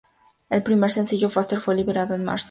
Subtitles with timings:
[0.49, 2.39] El primer sencillo, "Faster", fue liberado en marzo.